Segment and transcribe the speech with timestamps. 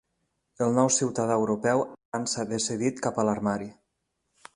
[0.67, 3.69] El nou ciutadà europeu avança decidit cap a l'armari.